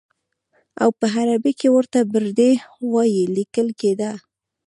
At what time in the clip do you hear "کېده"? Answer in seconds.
3.79-4.11